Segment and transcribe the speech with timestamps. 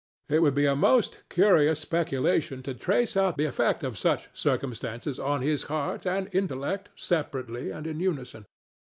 [0.29, 5.19] It would be a most curious speculation to trace out the effect of such circumstances
[5.19, 8.47] on his heart and intellect separately and in unison.